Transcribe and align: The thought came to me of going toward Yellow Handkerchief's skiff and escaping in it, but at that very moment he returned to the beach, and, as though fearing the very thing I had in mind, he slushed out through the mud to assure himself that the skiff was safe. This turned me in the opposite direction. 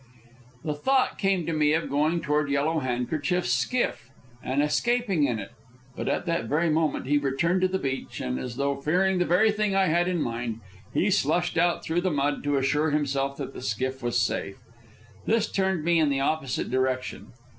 The 0.63 0.73
thought 0.73 1.19
came 1.19 1.45
to 1.45 1.53
me 1.53 1.73
of 1.73 1.87
going 1.87 2.21
toward 2.21 2.49
Yellow 2.49 2.79
Handkerchief's 2.79 3.53
skiff 3.53 4.09
and 4.41 4.63
escaping 4.63 5.25
in 5.25 5.37
it, 5.37 5.51
but 5.95 6.09
at 6.09 6.25
that 6.25 6.45
very 6.45 6.71
moment 6.71 7.05
he 7.05 7.19
returned 7.19 7.61
to 7.61 7.67
the 7.67 7.77
beach, 7.77 8.19
and, 8.19 8.39
as 8.39 8.55
though 8.55 8.81
fearing 8.81 9.19
the 9.19 9.25
very 9.27 9.51
thing 9.51 9.75
I 9.75 9.85
had 9.89 10.07
in 10.07 10.19
mind, 10.19 10.59
he 10.91 11.11
slushed 11.11 11.55
out 11.55 11.83
through 11.83 12.01
the 12.01 12.09
mud 12.09 12.43
to 12.45 12.57
assure 12.57 12.89
himself 12.89 13.37
that 13.37 13.53
the 13.53 13.61
skiff 13.61 14.01
was 14.01 14.17
safe. 14.17 14.57
This 15.27 15.51
turned 15.51 15.83
me 15.83 15.99
in 15.99 16.09
the 16.09 16.19
opposite 16.19 16.71
direction. 16.71 17.33